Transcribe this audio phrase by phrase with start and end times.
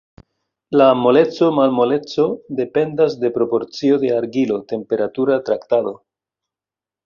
[0.81, 2.25] La moleco-malmoleco
[2.61, 5.97] dependas de proporcio de argilo, temperatura traktado.